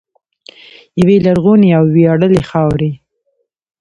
یوې 1.01 1.17
لرغونې 1.25 1.69
او 1.77 1.83
ویاړلې 1.95 2.41
خاورې. 2.49 2.91